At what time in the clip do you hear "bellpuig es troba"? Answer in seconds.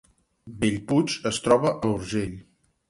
0.63-1.77